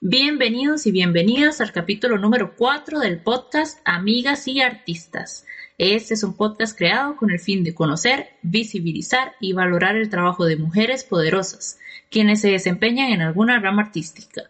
[0.00, 5.44] Bienvenidos y bienvenidas al capítulo número 4 del podcast Amigas y Artistas.
[5.76, 10.44] Este es un podcast creado con el fin de conocer, visibilizar y valorar el trabajo
[10.44, 11.80] de mujeres poderosas,
[12.12, 14.42] quienes se desempeñan en alguna rama artística.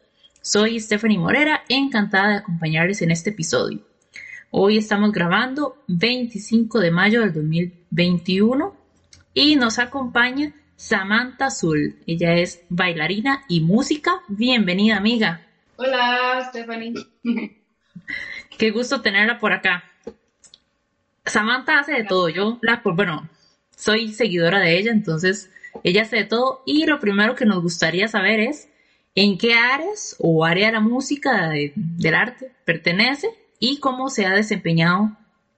[0.43, 3.81] Soy Stephanie Morera, encantada de acompañarles en este episodio.
[4.51, 8.77] Hoy estamos grabando 25 de mayo del 2021
[9.33, 11.97] y nos acompaña Samantha Azul.
[12.07, 14.23] Ella es bailarina y música.
[14.29, 15.45] Bienvenida, amiga.
[15.75, 16.95] Hola, Stephanie.
[18.57, 19.83] Qué gusto tenerla por acá.
[21.27, 22.29] Samantha hace de todo.
[22.29, 23.29] Yo, la, pues, bueno,
[23.75, 25.51] soy seguidora de ella, entonces
[25.83, 26.63] ella hace de todo.
[26.65, 28.69] Y lo primero que nos gustaría saber es
[29.17, 34.31] en qué áreas o área de la música, del arte, pertenece y cómo se ha
[34.31, 35.11] desempeñado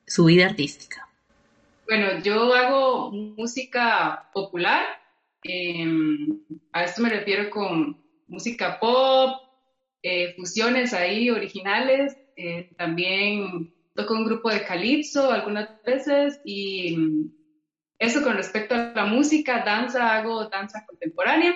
[0.06, 1.06] su vida artística.
[1.86, 4.99] Bueno, yo hago música popular
[5.42, 6.40] Em,
[6.72, 9.40] a esto me refiero con música pop,
[10.02, 17.32] eh, fusiones ahí originales, eh, también toco un grupo de calipso algunas veces y mm,
[17.98, 21.54] eso con respecto a la música, danza, hago danza contemporánea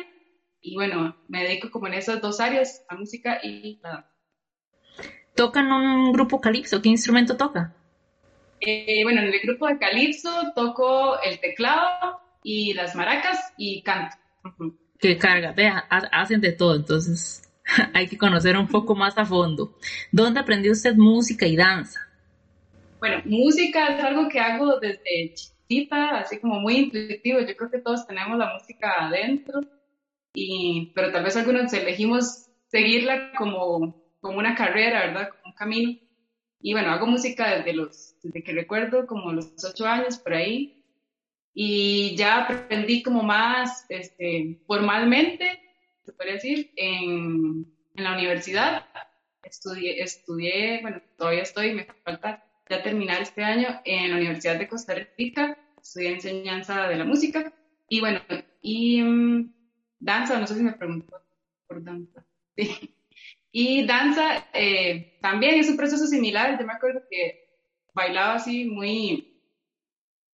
[0.61, 4.11] y bueno, me dedico como en esas dos áreas, la música y la danza.
[5.35, 6.81] ¿Tocan un grupo calipso?
[6.81, 7.75] ¿Qué instrumento toca?
[8.61, 14.17] Eh, bueno, en el grupo de calipso toco el teclado, y las maracas y canto.
[15.01, 17.43] Qué carga, vea, hacen de todo, entonces
[17.95, 19.77] hay que conocer un poco más a fondo.
[20.13, 22.01] ¿Dónde aprendió usted música y danza?
[23.01, 27.41] Bueno, música es algo que hago desde chiquita, así como muy intuitivo.
[27.41, 29.61] Yo creo que todos tenemos la música adentro,
[30.35, 35.31] y, pero tal vez algunos elegimos seguirla como, como una carrera, ¿verdad?
[35.31, 35.99] Como un camino.
[36.61, 40.84] Y bueno, hago música desde, los, desde que recuerdo, como los ocho años por ahí
[41.55, 45.61] y ya aprendí como más este, formalmente,
[46.05, 48.87] se podría decir, en, en, la universidad.
[49.45, 54.69] Estudié, estudié, bueno, todavía estoy, me falta ya terminar este año en la Universidad de
[54.69, 57.53] Costa Rica, estudié enseñanza de la música
[57.89, 58.21] y bueno,
[58.61, 59.55] y mm,
[60.01, 61.23] danza, no sé si me preguntó
[61.67, 62.25] por danza.
[62.57, 62.95] Sí.
[63.51, 67.49] Y danza eh, también es un proceso similar, yo me acuerdo que
[67.93, 69.34] bailaba así muy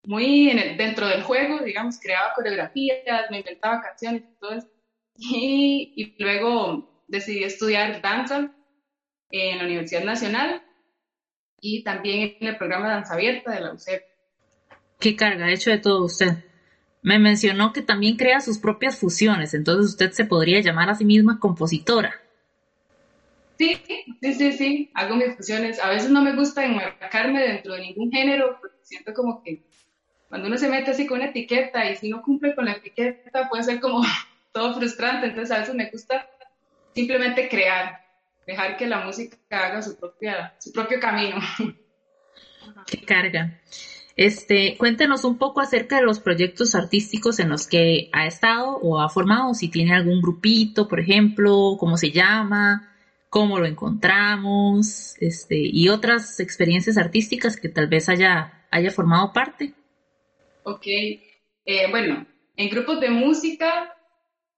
[0.05, 4.69] muy dentro del juego, digamos, creaba coreografías, me inventaba canciones y todo eso.
[5.17, 8.51] Y, luego decidí estudiar danza
[9.31, 10.63] en la Universidad Nacional
[11.61, 14.03] y también en el programa Danza Abierta de la UCEP.
[14.99, 16.45] Qué carga, hecho de todo usted.
[17.03, 21.05] Me mencionó que también crea sus propias fusiones, entonces usted se podría llamar a sí
[21.05, 22.21] misma compositora.
[23.59, 23.79] Sí,
[24.23, 25.79] sí, sí, sí, hago mis fusiones.
[25.81, 29.63] A veces no me gusta enmarcarme dentro de ningún género porque siento como que
[30.31, 33.49] cuando uno se mete así con una etiqueta y si no cumple con la etiqueta
[33.49, 34.01] puede ser como
[34.53, 36.31] todo frustrante, entonces a veces me gusta
[36.95, 38.01] simplemente crear,
[38.47, 41.37] dejar que la música haga su, propia, su propio camino.
[42.87, 43.61] Qué carga.
[44.17, 49.01] Este, cuéntenos un poco acerca de los proyectos artísticos en los que ha estado o
[49.01, 52.89] ha formado, si tiene algún grupito, por ejemplo, cómo se llama,
[53.31, 59.75] cómo lo encontramos, este, y otras experiencias artísticas que tal vez haya, haya formado parte.
[60.71, 62.25] Ok, eh, bueno,
[62.57, 63.93] en grupos de música,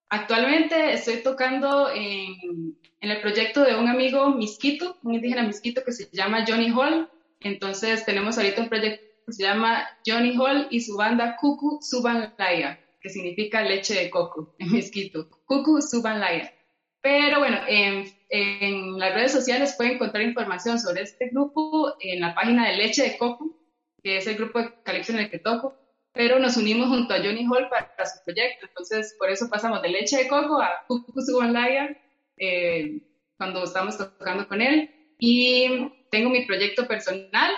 [0.09, 6.07] actualmente estoy tocando en, el proyecto de un amigo misquito, un indígena misquito que se
[6.11, 7.09] llama Johnny Hall.
[7.39, 12.35] Entonces tenemos ahorita un proyecto que se llama Johnny Hall y su banda Kuku Suban
[12.37, 15.27] Laya, que significa leche de coco en misquito.
[15.45, 16.53] Kuku Suban Laya.
[17.01, 22.35] Pero bueno, en, en, las redes sociales pueden encontrar información sobre este grupo en la
[22.35, 23.57] página de Leche de Coco,
[24.03, 25.82] que es el grupo de calipso en el que toco
[26.13, 28.67] pero nos unimos junto a Johnny Hall para, su proyecto.
[28.67, 31.97] Entonces, por eso pasamos de leche de coco a Kukusubanlaya
[32.37, 33.01] eh,
[33.37, 34.89] cuando estamos tocando con él.
[35.17, 37.51] Y tengo mi proyecto personal,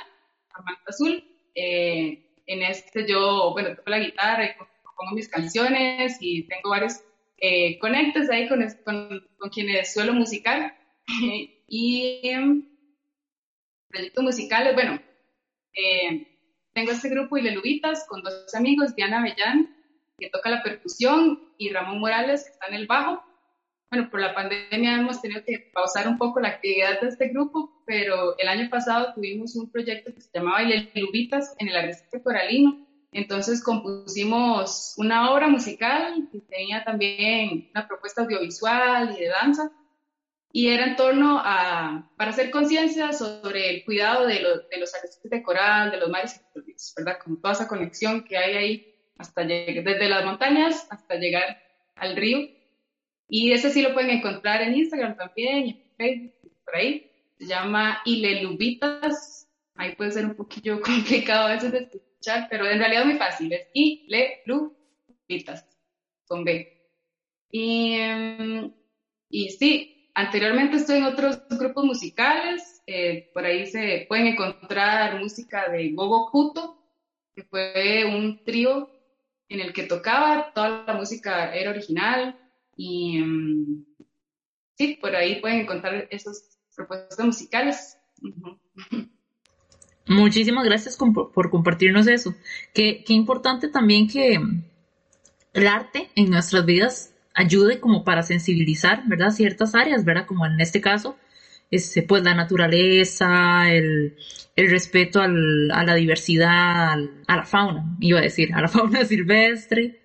[0.53, 1.23] Amanda Azul.
[1.53, 7.01] Eh, en este yo, bueno, toco la guitarra y pongo mis canciones y tengo varios
[7.37, 10.77] eh, conectes ahí con, con, quienes suelo musicar.
[11.67, 12.21] y
[13.89, 15.01] proyectos musicales, bueno,
[15.73, 16.34] eh,
[16.75, 19.73] tengo este grupo Ilelubitas con dos amigos, Diana Bellán,
[20.19, 23.23] que toca la percusión, y Ramón Morales, que está en el bajo.
[23.89, 27.81] Bueno, por la pandemia hemos tenido que pausar un poco la actividad de este grupo,
[27.85, 32.85] pero el año pasado tuvimos un proyecto que se llamaba Ilelubitas en el arrecife coralino.
[33.13, 39.71] Entonces compusimos una obra musical que tenía también una propuesta audiovisual y de danza
[40.55, 45.29] y era en torno a, para hacer conciencia sobre el cuidado de, de los arrecifes
[45.29, 46.41] de coral, de los mares
[46.95, 47.17] ¿verdad?
[47.21, 51.61] Como toda esa conexión que hay ahí, hasta desde las montañas hasta llegar
[51.97, 52.47] al río.
[53.27, 57.11] Y ese sí lo pueden encontrar en Instagram también, en Facebook, por ahí.
[57.37, 59.49] Se llama Ilelubitas.
[59.75, 63.17] Ahí puede ser un poquillo complicado a veces de escuchar, pero en realidad es muy
[63.17, 63.51] fácil.
[63.51, 65.67] Es Ilelubitas,
[66.25, 66.81] con B.
[67.51, 68.71] Y, em,
[69.29, 72.81] y sí, anteriormente estoy en otros grupos musicales.
[72.87, 76.81] Eh, por ahí se pueden encontrar música de Gogo Kuto,
[77.35, 78.89] que fue un trío
[79.49, 82.35] en el que tocaba, toda la música era original
[82.75, 83.85] y em,
[84.75, 87.97] sí, por ahí pueden encontrar esas propuestas musicales.
[90.07, 92.33] Muchísimas gracias por compartirnos eso.
[92.73, 94.39] Qué, qué importante también que
[95.53, 99.29] el arte en nuestras vidas ayude como para sensibilizar, ¿verdad?
[99.31, 100.25] Ciertas áreas, ¿verdad?
[100.25, 101.17] Como en este caso,
[101.69, 104.15] este, pues la naturaleza, el,
[104.55, 106.93] el respeto al, a la diversidad,
[107.27, 109.99] a la fauna, iba a decir, a la fauna silvestre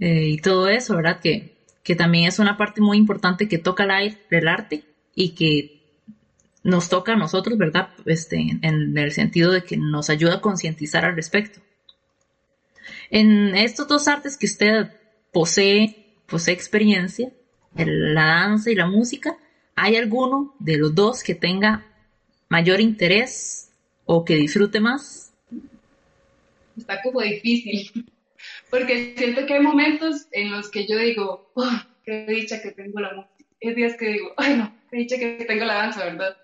[0.00, 1.20] eh, y todo eso, ¿verdad?
[1.20, 4.84] Que, que también es una parte muy importante que toca el aire del arte
[5.14, 5.78] y que
[6.64, 7.90] nos toca a nosotros, ¿verdad?
[8.04, 11.60] Este, en el sentido de que nos ayuda a concientizar al respecto.
[13.10, 14.90] En estos dos artes que usted
[15.32, 17.32] posee, posee experiencia,
[17.74, 19.36] la danza y la música,
[19.74, 21.86] ¿hay alguno de los dos que tenga
[22.48, 23.72] mayor interés
[24.04, 25.32] o que disfrute más?
[26.76, 28.06] Está como difícil,
[28.70, 33.00] porque siento que hay momentos en los que yo digo, oh, qué dicha que tengo
[33.00, 33.34] la música.
[33.62, 36.36] Hay días que digo, ay no, qué dicha que tengo la danza, ¿verdad?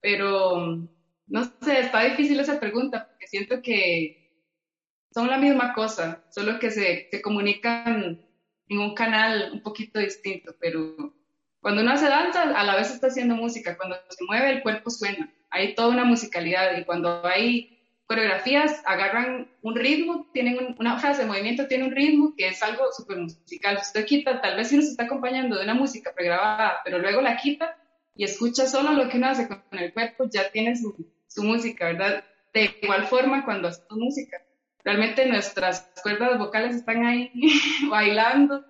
[0.00, 0.88] Pero,
[1.26, 4.30] no sé, está difícil esa pregunta, porque siento que
[5.12, 8.27] son la misma cosa, solo que se, se comunican
[8.68, 11.14] en un canal un poquito distinto, pero
[11.60, 14.90] cuando uno hace danza, a la vez está haciendo música, cuando se mueve el cuerpo
[14.90, 21.22] suena, hay toda una musicalidad y cuando hay coreografías agarran un ritmo, tienen una frase
[21.22, 23.76] de movimiento, tiene un ritmo que es algo súper musical.
[23.78, 26.98] Si usted quita, tal vez si uno se está acompañando de una música pregrabada, pero
[26.98, 27.76] luego la quita
[28.14, 30.94] y escucha solo lo que uno hace con el cuerpo, ya tiene su,
[31.26, 32.24] su música, ¿verdad?
[32.54, 34.38] De igual forma cuando hacemos música
[34.88, 37.30] realmente nuestras cuerdas vocales están ahí
[37.90, 38.64] bailando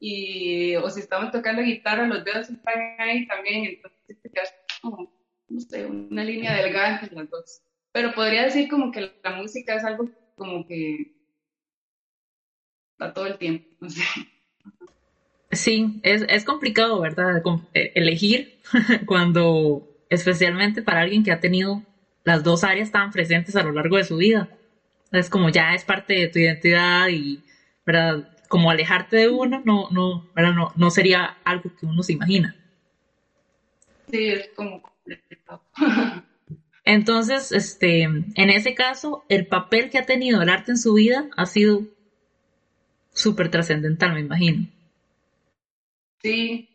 [0.00, 5.12] y o si estamos tocando guitarra, los dedos están ahí también, entonces es como,
[5.48, 7.60] no sé, una línea delgada entre las dos.
[7.92, 11.14] Pero podría decir como que la música es algo como que
[12.92, 14.02] está todo el tiempo, no sé.
[15.50, 17.42] Sí, es, es complicado, ¿verdad?
[17.74, 18.58] E, elegir
[19.04, 21.82] cuando, especialmente para alguien que ha tenido
[22.24, 24.48] las dos áreas tan presentes a lo largo de su vida.
[25.12, 27.42] Es como ya es parte de tu identidad y,
[27.84, 28.28] ¿verdad?
[28.48, 30.52] Como alejarte de uno no, no, ¿verdad?
[30.52, 32.56] no, no sería algo que uno se imagina.
[34.10, 34.82] Sí, es como
[36.84, 41.28] Entonces, este, en ese caso, el papel que ha tenido el arte en su vida
[41.36, 41.82] ha sido
[43.12, 44.66] súper trascendental, me imagino.
[46.22, 46.66] Sí,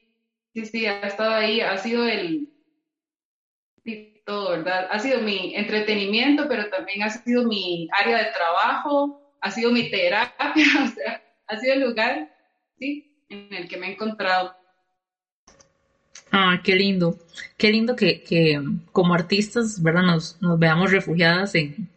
[0.53, 2.47] sí, sí, ha estado ahí, ha sido el,
[4.25, 4.87] todo, ¿verdad?
[4.89, 9.89] Ha sido mi entretenimiento, pero también ha sido mi área de trabajo, ha sido mi
[9.89, 10.65] terapia,
[11.47, 12.29] ha sido el lugar,
[12.79, 14.55] sí, en el que me he encontrado.
[16.31, 17.17] Ah, qué lindo,
[17.57, 18.59] qué lindo que, que
[18.91, 20.03] como artistas, ¿verdad?
[20.03, 21.87] Nos, nos veamos refugiadas en,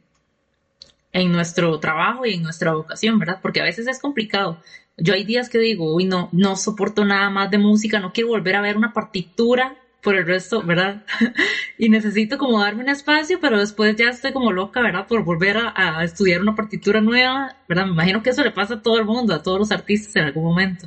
[1.13, 3.39] en nuestro trabajo y en nuestra vocación, ¿verdad?
[3.41, 4.61] Porque a veces es complicado.
[4.99, 8.29] Yo hay días que digo, uy, no, no soporto nada más de música, no quiero
[8.29, 11.03] volver a ver una partitura por el resto, ¿verdad?
[11.79, 15.09] y necesito como darme un espacio, pero después ya estoy como loca, ¿verdad?
[15.09, 17.87] Por volver a, estudiar una partitura nueva, ¿verdad?
[17.87, 20.27] Me imagino que eso le pasa a todo el mundo, a todos los artistas en
[20.27, 20.87] algún momento.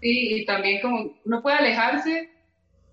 [0.00, 2.30] Sí, y también como uno puede alejarse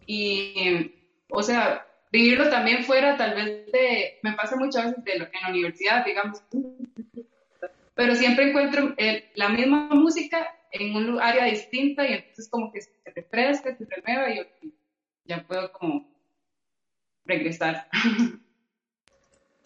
[0.06, 0.92] y,
[1.30, 5.50] o sea, vivirlo también fuera, tal vez de, me pasa muchas veces de en la
[5.52, 6.44] universidad, digamos,
[7.94, 8.94] pero siempre encuentro
[9.36, 14.30] la misma música en un área distinta y entonces como que se refresca, se renueva
[14.30, 14.74] y
[15.24, 16.08] ya puedo como
[17.26, 17.88] regresar.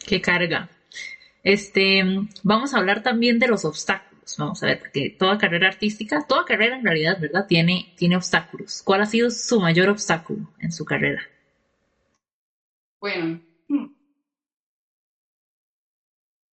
[0.05, 0.69] Qué carga.
[1.43, 2.03] Este,
[2.43, 4.37] vamos a hablar también de los obstáculos.
[4.37, 7.47] Vamos a ver, porque toda carrera artística, toda carrera en realidad, ¿verdad?
[7.47, 8.83] Tiene, tiene obstáculos.
[8.83, 11.21] ¿Cuál ha sido su mayor obstáculo en su carrera?
[12.99, 13.87] Bueno, hmm.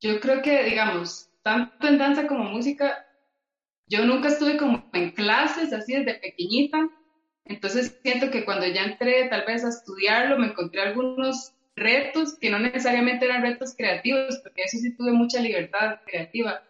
[0.00, 3.05] yo creo que, digamos, tanto en danza como música,
[3.88, 6.88] yo nunca estuve como en clases así desde pequeñita,
[7.44, 12.50] entonces siento que cuando ya entré tal vez a estudiarlo me encontré algunos retos que
[12.50, 16.62] no necesariamente eran retos creativos, porque eso sí tuve mucha libertad creativa.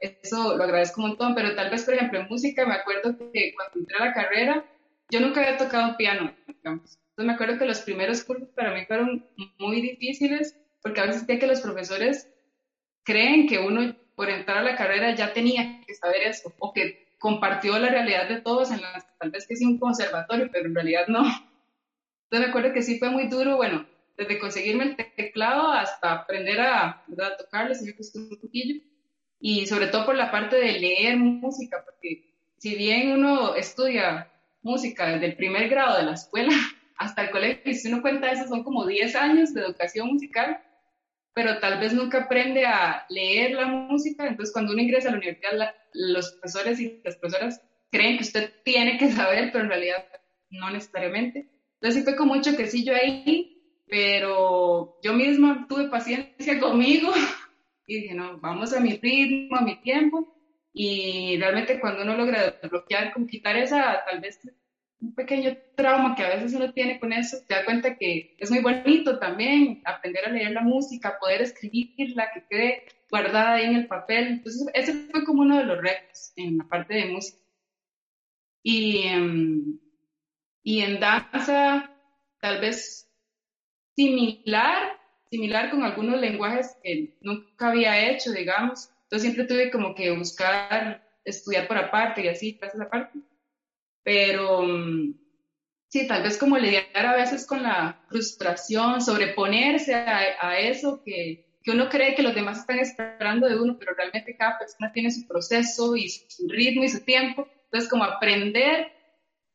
[0.00, 3.54] Eso lo agradezco un montón, pero tal vez, por ejemplo, en música me acuerdo que
[3.54, 4.64] cuando entré a la carrera,
[5.10, 6.98] yo nunca había tocado piano, digamos.
[7.10, 9.24] Entonces me acuerdo que los primeros cursos para mí fueron
[9.58, 12.28] muy difíciles, porque a veces que los profesores
[13.04, 17.06] creen que uno por entrar a la carrera ya tenía que saber eso, o que
[17.20, 20.74] compartió la realidad de todos en las tal vez que sí un conservatorio, pero en
[20.74, 21.20] realidad no.
[21.20, 26.60] Entonces me acuerdo que sí fue muy duro, bueno, desde conseguirme el teclado hasta aprender
[26.60, 27.76] a, a tocarlo,
[28.14, 28.82] un poquillo.
[29.38, 34.32] Y sobre todo por la parte de leer música, porque si bien uno estudia
[34.62, 36.52] música desde el primer grado de la escuela
[36.98, 40.60] hasta el colegio, y si uno cuenta eso, son como 10 años de educación musical,
[41.34, 45.18] pero tal vez nunca aprende a leer la música, entonces cuando uno ingresa a la
[45.18, 50.04] universidad, los profesores y las profesoras creen que usted tiene que saber, pero en realidad
[50.50, 51.48] no necesariamente.
[51.74, 57.12] Entonces sí fue mucho quesillo ahí, pero yo misma tuve paciencia conmigo
[57.86, 60.34] y dije, no, vamos a mi ritmo, a mi tiempo.
[60.72, 64.38] Y realmente cuando uno logra desbloquear, como quitar esa, tal vez
[65.00, 68.50] un pequeño trauma que a veces uno tiene con eso, te da cuenta que es
[68.50, 73.76] muy bonito también aprender a leer la música, poder escribirla, que quede guardada ahí en
[73.76, 74.26] el papel.
[74.28, 77.38] Entonces, ese fue como uno de los retos en la parte de música.
[78.62, 79.78] Y, em,
[80.62, 81.90] y en danza,
[82.40, 83.08] tal vez
[83.94, 84.98] similar,
[85.30, 88.90] similar con algunos lenguajes que nunca había hecho, digamos.
[89.04, 93.18] Entonces siempre tuve como que buscar estudiar por aparte y así, clases aparte.
[94.02, 95.14] Pero mm,
[95.88, 101.46] sí, tal vez como lidiar a veces con la frustración, sobreponerse a, a eso que,
[101.62, 105.10] que, uno cree que los demás están esperando de uno, pero realmente cada persona tiene
[105.10, 107.48] su proceso y su ritmo y su tiempo.
[107.64, 108.92] Entonces, como aprender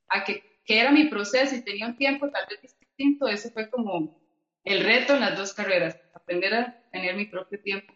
[0.10, 3.70] a que, que era mi proceso y tenía un tiempo tal vez distinto, eso fue
[3.70, 4.22] como
[4.64, 7.94] el reto en las dos carreras, aprender a tener mi propio tiempo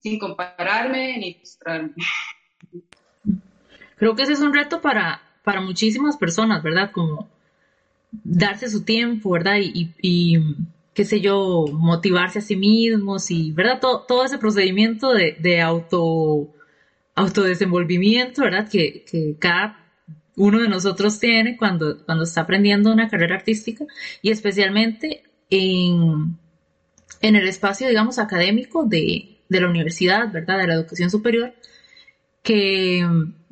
[0.00, 1.94] sin compararme ni frustrarme.
[3.96, 6.90] Creo que ese es un reto para, para muchísimas personas, ¿verdad?
[6.92, 7.26] Como
[8.22, 9.56] darse su tiempo, ¿verdad?
[9.58, 10.38] Y,
[10.92, 13.80] qué sé yo, motivarse a sí mismos y, ¿verdad?
[13.80, 16.52] Todo, ese procedimiento de, de auto,
[17.14, 18.68] autodesenvolvimiento, ¿verdad?
[18.68, 19.86] Que, que cada
[20.36, 23.86] uno de nosotros tiene cuando, cuando está aprendiendo una carrera artística
[24.20, 26.36] y especialmente en,
[27.22, 30.58] en el espacio, digamos, académico de, de la universidad, ¿verdad?
[30.58, 31.54] De la educación superior,
[32.42, 33.02] que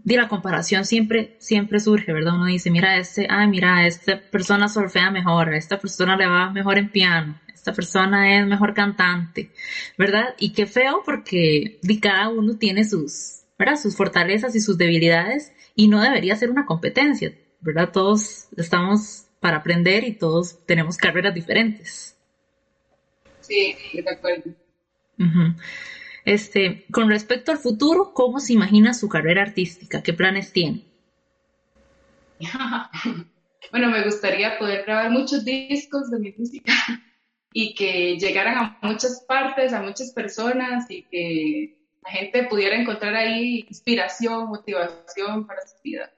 [0.07, 2.37] de la comparación siempre, siempre surge, ¿verdad?
[2.37, 6.49] Uno dice, mira, este, ah, mira, esta persona solfea mejor, a esta persona le va
[6.49, 9.51] mejor en piano, esta persona es mejor cantante,
[9.99, 10.37] ¿verdad?
[10.39, 13.75] Y qué feo porque cada uno tiene sus, ¿verdad?
[13.75, 17.91] Sus fortalezas y sus debilidades y no debería ser una competencia, ¿verdad?
[17.91, 22.17] Todos estamos para aprender y todos tenemos carreras diferentes.
[23.41, 24.53] Sí, de acuerdo.
[26.27, 30.03] Este, con respecto al futuro, ¿cómo se imagina su carrera artística?
[30.03, 30.83] ¿Qué planes tiene?
[33.71, 36.73] bueno, me gustaría poder grabar muchos discos de mi música
[37.53, 43.15] y que llegaran a muchas partes, a muchas personas y que la gente pudiera encontrar
[43.15, 46.13] ahí inspiración, motivación para su vida.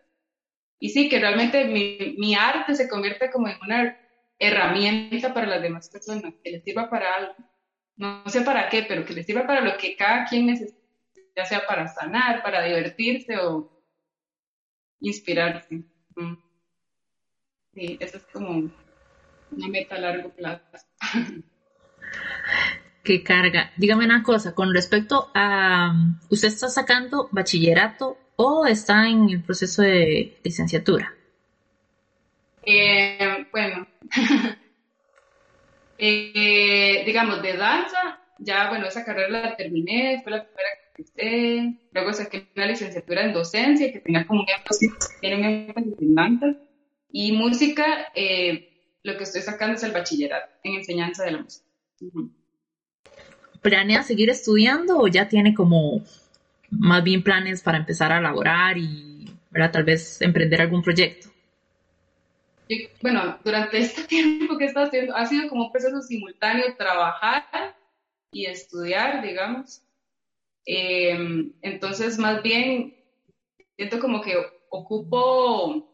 [0.80, 3.98] Y sí, que realmente mi, mi arte se convierta como en una
[4.38, 7.34] herramienta para las demás personas, que les sirva para algo
[7.98, 10.78] no sé para qué, pero que les sirva para lo que cada quien necesita,
[11.36, 13.70] ya sea para sanar, para divertirse o
[15.00, 15.82] inspirarse.
[17.74, 18.70] Sí, eso es como
[19.50, 20.62] una meta a largo plazo.
[23.02, 23.72] Qué carga.
[23.76, 25.94] Dígame una cosa, con respecto a,
[26.30, 31.14] ¿usted está sacando bachillerato o está en el proceso de licenciatura?
[32.64, 33.86] Eh, bueno,
[35.98, 41.74] Eh, digamos, de danza, ya, bueno, esa carrera la terminé, fue la primera que hice,
[41.90, 46.14] luego saqué una licenciatura en docencia que tenía como un énfasis, tiene un énfasis en
[46.14, 46.46] danza,
[47.10, 48.68] y música, eh,
[49.02, 51.66] lo que estoy sacando es el bachillerato en enseñanza de la música.
[53.60, 56.04] ¿Planea seguir estudiando o ya tiene como
[56.70, 59.24] más bien planes para empezar a laborar y
[59.72, 61.28] tal vez emprender algún proyecto?
[63.02, 67.76] Bueno, durante este tiempo que he estado haciendo, ha sido como un proceso simultáneo trabajar
[68.32, 69.82] y estudiar, digamos.
[70.64, 72.94] Em, entonces, más bien,
[73.76, 74.36] siento como que
[74.70, 75.88] ocupo,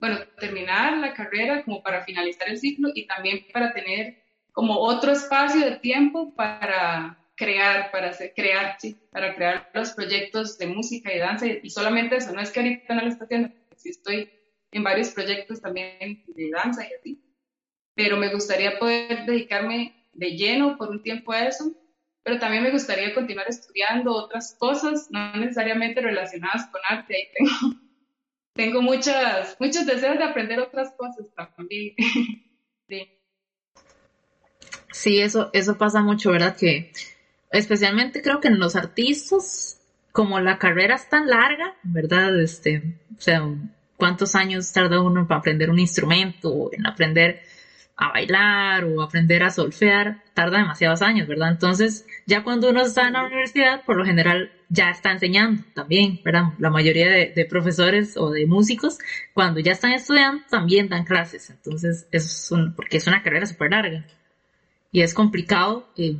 [0.00, 4.22] bueno, terminar la carrera como para finalizar el ciclo y también para tener
[4.52, 10.58] como otro espacio de tiempo para crear, para hacer, crear, sí, para crear los proyectos
[10.58, 11.46] de música y danza.
[11.46, 14.37] Y, solamente eso, no es que ahorita no lo estoy haciendo, sí estoy
[14.70, 17.22] en varios proyectos también de danza y así.
[17.94, 21.72] Pero me gustaría poder dedicarme de lleno por un tiempo a eso,
[22.22, 27.14] pero también me gustaría continuar estudiando otras cosas, no necesariamente relacionadas con arte.
[27.14, 27.76] Ahí tengo,
[28.54, 31.94] tengo muchas, muchos deseos de aprender otras cosas también.
[32.88, 33.08] sí.
[34.92, 36.56] sí, eso, eso pasa mucho, ¿verdad?
[36.56, 36.92] Que
[37.50, 39.78] especialmente creo que en los artistas
[40.12, 42.40] como la carrera es tan larga, ¿verdad?
[42.40, 42.82] Este,
[43.16, 43.42] o sea,
[43.98, 47.42] ¿cuántos años tarda uno para aprender un instrumento, en aprender
[47.96, 50.22] a bailar o aprender a solfear?
[50.32, 51.50] Tarda demasiados años, ¿verdad?
[51.50, 56.20] Entonces, ya cuando uno está en la universidad, por lo general ya está enseñando también,
[56.24, 56.52] ¿verdad?
[56.58, 58.98] La mayoría de, profesores o de músicos,
[59.34, 61.50] cuando ya están estudiando, también dan clases.
[61.50, 64.06] Entonces, es un, porque es una carrera súper larga.
[64.92, 66.16] Y es complicado eh,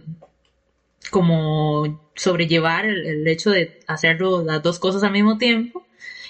[1.11, 5.88] como sobrellevar el, hecho de hacerlo las dos cosas al mismo tiempo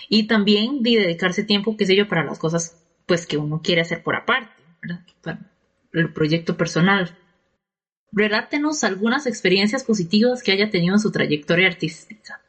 [0.08, 3.80] y también de dedicarse tiempo, qué sé yo, para las cosas pues que uno quiere
[3.80, 5.04] hacer por aparte, ¿verdad?
[5.22, 5.38] Para
[5.92, 7.16] el proyecto personal.
[8.12, 12.40] Relátenos algunas experiencias positivas que haya tenido en su trayectoria artística.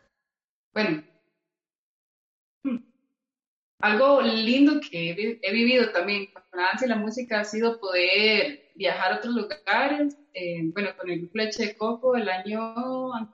[0.73, 1.03] Bueno,
[3.79, 8.71] algo lindo que he, vivido también con la danza y la música ha sido poder
[8.75, 10.17] viajar a otros lugares.
[10.33, 12.75] Eh, bueno, con el grupo Leche de Coco el año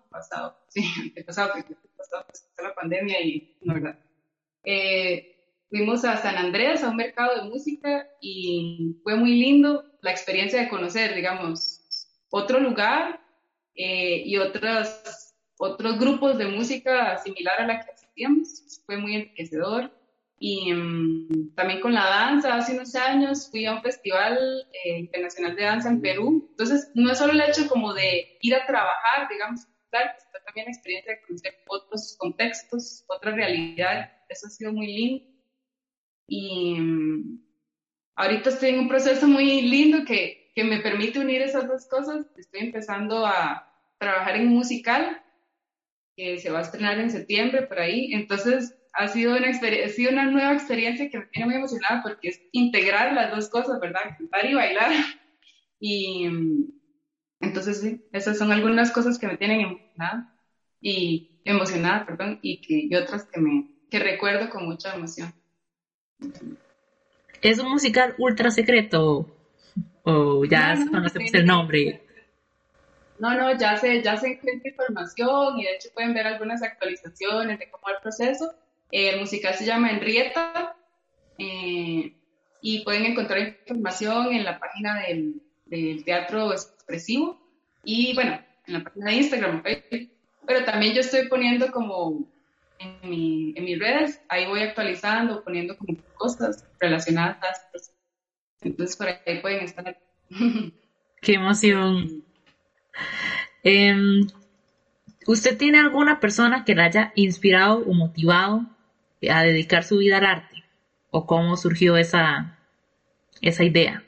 [0.09, 3.99] pasado, sí, antepasado, porque pasado pues, la pandemia y no, ¿verdad?
[4.65, 5.35] Eh,
[5.69, 10.61] fuimos a San Andrés, a un mercado de música, y fue muy lindo la experiencia
[10.61, 13.21] de conocer, digamos, otro lugar
[13.75, 18.81] eh, y otros, otros grupos de música similar a la que hacíamos.
[18.85, 19.91] Fue muy enriquecedor.
[20.37, 24.37] Y mm, también con la danza, hace unos años fui a un festival
[24.83, 26.47] eh, internacional de danza en Perú.
[26.51, 30.71] Entonces, no es solo el hecho como de ir a trabajar, digamos, sino también la
[30.71, 34.11] experiencia de conocer otros contextos, otra realidad.
[34.29, 35.25] Eso ha sido muy lindo.
[36.27, 37.39] Y mm,
[38.15, 42.25] ahorita estoy en un proceso muy lindo que que me permite unir esas dos cosas.
[42.37, 45.21] Estoy empezando a trabajar en musical
[46.15, 48.13] que se va a estrenar en septiembre por ahí.
[48.13, 52.29] Entonces ha sido una, ha sido una nueva experiencia que me tiene muy emocionada porque
[52.29, 54.15] es integrar las dos cosas, ¿verdad?
[54.17, 54.91] Cantar y bailar.
[55.77, 56.25] Y
[57.41, 60.33] entonces sí, esas son algunas cosas que me tienen emocionada
[60.79, 65.33] y emocionada, perdón, y que y otras que me que recuerdo con mucha emoción.
[67.41, 69.35] Es un musical ultra secreto
[70.03, 72.01] o ya no, conocemos el nombre.
[73.19, 77.59] No, no, ya se, ya se encuentra información y de hecho pueden ver algunas actualizaciones
[77.59, 78.53] de cómo va el proceso.
[78.91, 80.75] el musical se llama Enrieta
[81.37, 82.13] eh,
[82.61, 85.41] y pueden encontrar información en la página del,
[86.05, 87.39] Teatro Expresivo
[87.83, 89.63] y bueno, en la página de Instagram,
[90.45, 92.27] pero también yo estoy poniendo como
[92.79, 97.95] en, mi, en mis redes, ahí voy actualizando, poniendo como cosas relacionadas a este
[98.65, 99.97] entonces por ahí pueden estar.
[101.21, 102.23] Qué emoción.
[103.63, 104.27] Em,
[105.27, 108.65] ¿Usted tiene alguna persona que la haya inspirado o motivado
[109.29, 110.63] a dedicar su vida al arte?
[111.11, 112.59] ¿O cómo surgió esa,
[113.41, 114.03] esa idea?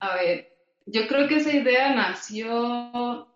[0.00, 0.52] A ver,
[0.86, 3.28] yo creo que esa idea nació...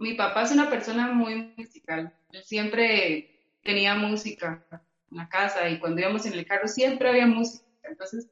[0.00, 2.10] Mi papá es una persona muy musical.
[2.32, 4.66] Él siempre tenía música
[5.10, 7.66] en la casa y cuando íbamos en el carro siempre había música.
[7.82, 8.26] Entonces,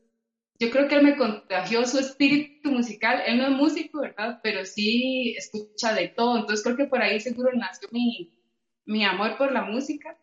[0.59, 3.23] yo creo que él me contagió su espíritu musical.
[3.27, 4.41] Él no es músico, ¿verdad?
[4.43, 6.39] Pero sí escucha de todo.
[6.39, 8.43] Entonces, creo que por ahí seguro nació mi,
[8.87, 10.17] mi amor por la música.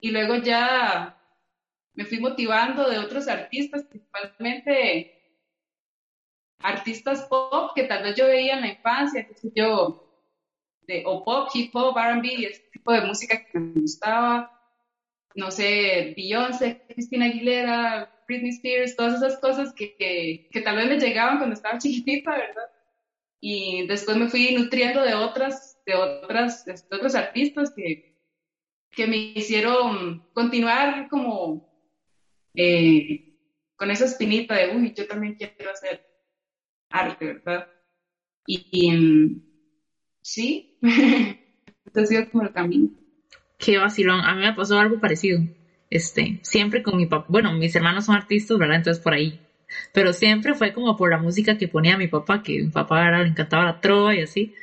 [0.00, 1.16] Y luego ya
[1.92, 5.14] me fui motivando de otros artistas, principalmente
[6.58, 10.07] artistas pop que tal vez yo veía en la infancia, que yo,
[10.88, 14.50] de, o pop, hip hop, RB, ese tipo de música que me gustaba.
[15.34, 20.98] No sé, Beyoncé, Cristina Aguilera, Britney Spears, todas esas cosas que, que, tal vez me
[20.98, 22.66] llegaban cuando estaba chiquitita, ¿verdad?
[23.40, 27.94] Y después me fui nutriendo de otras, de otras, de otros artistas que,
[28.90, 31.62] que me hicieron continuar como
[32.54, 33.20] eh,
[33.76, 36.00] con esa espinita de, uy, yo también quiero hacer
[36.90, 37.64] arte, ¿verdad?
[38.46, 39.40] Y, mm,
[40.28, 40.76] sí,
[41.94, 42.90] ha sido como el camino.
[43.58, 45.40] Qué vacilón, a mí me pasó algo parecido
[45.90, 48.76] este, siempre con mi papá, bueno, mis hermanos son artistas, ¿verdad?
[48.76, 49.40] Entonces por ahí.
[49.92, 53.28] Pero siempre fue como por la música que ponía mi papá, que mi papá le
[53.28, 54.54] encantaba la trova y así,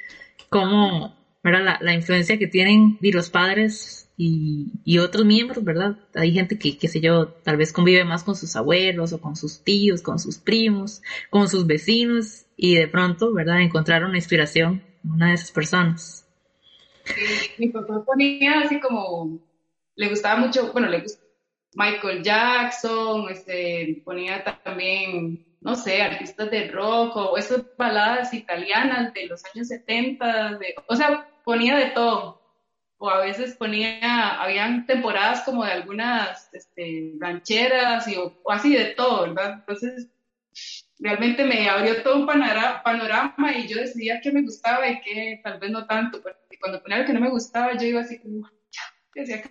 [0.49, 1.63] como, ¿verdad?
[1.63, 5.97] La, la influencia que tienen y los padres y, y, otros miembros, ¿verdad?
[6.15, 9.35] Hay gente que, qué sé yo, tal vez convive más con sus abuelos o con
[9.35, 13.61] sus tíos, con sus primos, con sus vecinos y de pronto, ¿verdad?
[13.61, 16.27] Encontraron inspiración en una de esas personas.
[17.57, 19.39] mi papá ponía así como
[19.95, 21.25] le gustaba mucho, bueno, le gusta
[21.75, 29.27] Michael Jackson, este, ponía también, no sé, artistas de rock o esas baladas italianas de
[29.27, 32.41] los años 70, de, o sea, ponía de todo.
[32.97, 38.85] O a veces ponía, habían temporadas como de algunas este, rancheras y, o, así de
[38.95, 39.55] todo, ¿verdad?
[39.59, 40.07] Entonces,
[40.99, 45.59] realmente me abrió todo un panorama, y yo decidía qué me gustaba y qué tal
[45.59, 48.49] vez no tanto, porque cuando ponía algo que no me gustaba, yo iba así como,
[49.13, 49.43] decía,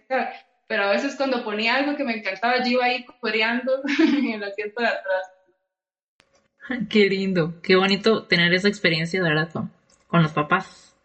[0.66, 3.83] pero a veces cuando ponía algo que me encantaba, yo iba ahí coreando
[4.18, 5.35] en el asiento de atrás.
[6.88, 9.50] Qué lindo, qué bonito tener esa experiencia, de verdad,
[10.07, 10.96] con, los papás.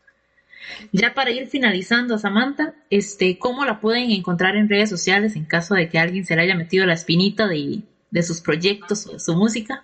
[0.93, 5.75] Ya para ir finalizando, Samantha, este, ¿cómo la pueden encontrar en redes sociales en caso
[5.75, 9.19] de que alguien se le haya metido la espinita de, de sus proyectos o de
[9.19, 9.84] su música?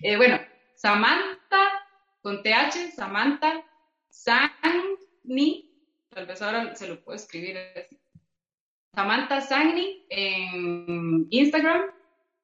[0.00, 0.38] Eh, bueno,
[0.74, 1.86] Samantha
[2.22, 3.64] con TH, Samantha
[4.10, 5.70] Sangni,
[6.08, 7.98] tal vez ahora se lo puedo escribir así.
[8.94, 11.90] Samantha Sangni en Instagram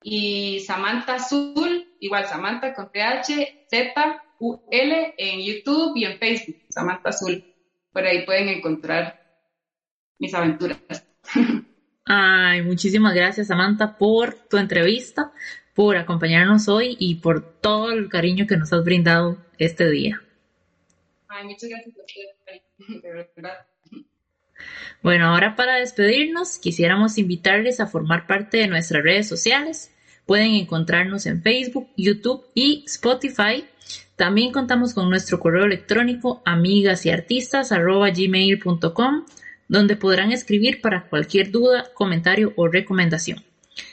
[0.02, 6.56] y Samantha Azul, igual Samantha con TH, Z, U, L en YouTube y en Facebook,
[6.68, 7.44] Samantha Azul.
[7.92, 9.20] Por ahí pueden encontrar
[10.18, 11.03] mis aventuras.
[12.06, 15.32] Ay, muchísimas gracias Samantha por tu entrevista,
[15.74, 20.20] por acompañarnos hoy y por todo el cariño que nos has brindado este día.
[21.28, 21.94] Ay, muchas gracias
[23.02, 23.66] de verdad.
[25.02, 29.90] Bueno, ahora para despedirnos, quisiéramos invitarles a formar parte de nuestras redes sociales.
[30.26, 33.64] Pueden encontrarnos en Facebook, YouTube y Spotify.
[34.16, 39.26] También contamos con nuestro correo electrónico amigas y artistas gmail.com
[39.74, 43.42] donde podrán escribir para cualquier duda, comentario o recomendación.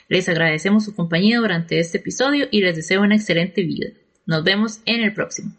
[0.08, 3.88] Les agradecemos su compañía durante este episodio y les deseo una excelente vida.
[4.24, 5.56] Nos vemos en el próximo.